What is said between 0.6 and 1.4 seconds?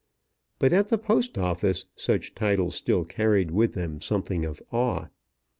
at the Post